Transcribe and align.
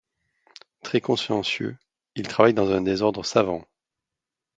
Très 0.81 0.99
consciencieux, 0.99 1.77
il 2.15 2.27
travaille 2.27 2.55
dans 2.55 2.71
un 2.71 2.81
désordre 2.81 3.23
savant. 3.23 3.67